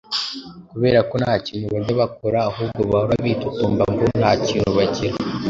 [0.71, 5.15] Kubera ko nta kintu bajya bakora ahubwo bahora bitotomba ngo nta kintu bagira